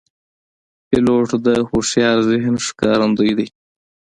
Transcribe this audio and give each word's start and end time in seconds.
پیلوټ 0.87 1.29
د 1.45 1.47
هوښیار 1.69 2.17
ذهن 2.29 2.55
ښکارندوی 2.65 3.31
دی. 3.37 3.47